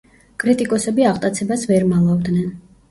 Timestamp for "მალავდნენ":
1.95-2.51